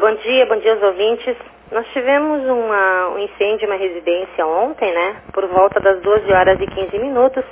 [0.00, 1.36] bom dia, bom dia aos ouvintes.
[1.70, 5.16] Nós tivemos uma, um incêndio em uma residência ontem, né?
[5.30, 7.44] Por volta das 12 horas e 15 minutos.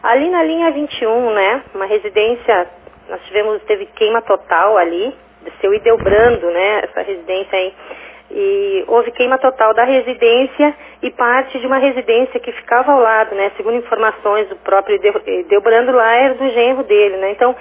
[0.00, 1.62] Ali na linha 21, né?
[1.74, 2.68] Uma residência,
[3.08, 5.12] nós tivemos, teve queima total ali,
[5.60, 6.82] seu Ideobrando, né?
[6.84, 7.74] Essa residência aí.
[8.30, 10.72] E houve queima total da residência
[11.02, 13.50] e parte de uma residência que ficava ao lado, né?
[13.56, 14.96] Segundo informações do próprio
[15.26, 17.32] Ideobrando lá, era do genro dele, né?
[17.32, 17.54] Então,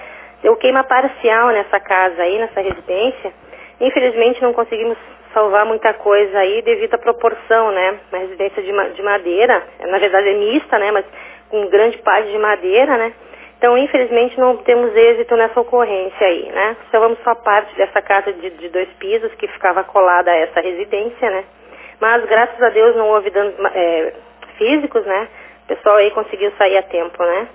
[0.44, 3.34] deu queima parcial nessa casa aí, nessa residência.
[3.80, 4.98] Infelizmente não conseguimos
[5.34, 8.00] salvar muita coisa aí devido à proporção, né?
[8.12, 10.92] Uma residência de, de madeira, na verdade é mista, né?
[10.92, 11.06] Mas
[11.50, 13.14] com grande parte de madeira, né?
[13.60, 16.78] Então, infelizmente, não temos êxito nessa ocorrência aí, né?
[16.90, 21.30] Salvamos só parte dessa casa de, de, dois pisos que ficava colada a essa residência,
[21.30, 21.44] né?
[22.00, 24.14] Mas, graças a Deus, não houve danos é,
[24.58, 25.28] físicos, né?
[25.66, 27.50] O pessoal aí conseguiu sair a tempo, né?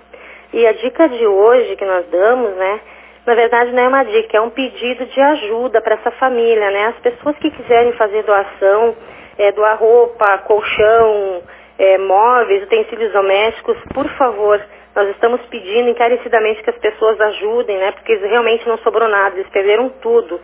[0.53, 2.79] E a dica de hoje que nós damos, né?
[3.25, 6.87] Na verdade, não é uma dica, é um pedido de ajuda para essa família, né?
[6.87, 8.95] As pessoas que quiserem fazer doação,
[9.37, 11.41] é, doar roupa, colchão,
[11.79, 14.61] é, móveis, utensílios domésticos, por favor,
[14.95, 17.91] nós estamos pedindo encarecidamente que as pessoas ajudem, né?
[17.93, 20.39] Porque realmente não sobrou nada, eles perderam tudo.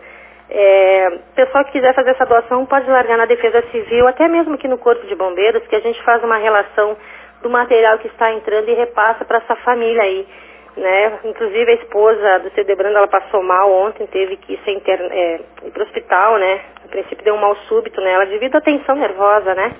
[0.50, 4.68] É, pessoal que quiser fazer essa doação pode largar na Defesa Civil, até mesmo aqui
[4.68, 6.96] no Corpo de Bombeiros, que a gente faz uma relação
[7.42, 10.26] do material que está entrando e repassa para essa família aí.
[10.76, 11.18] Né?
[11.24, 15.70] Inclusive a esposa do Cedebrando, ela passou mal ontem, teve que ser interna, é, ir
[15.70, 16.60] para o hospital, né?
[16.84, 19.70] A princípio deu um mal súbito nela devido à tensão nervosa, né?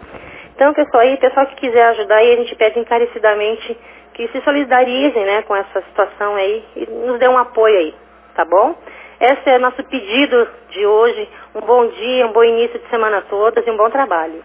[0.54, 3.76] Então, pessoal aí, pessoal que quiser ajudar aí, a gente pede encarecidamente
[4.14, 7.94] que se solidarizem, né, com essa situação aí e nos dê um apoio aí,
[8.34, 8.74] tá bom?
[9.20, 11.28] Esse é o nosso pedido de hoje.
[11.54, 14.40] Um bom dia, um bom início de semana a todas e um bom trabalho.